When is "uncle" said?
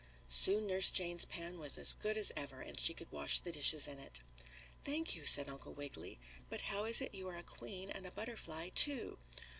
5.47-5.73